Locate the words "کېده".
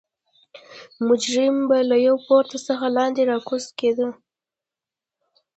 3.79-4.07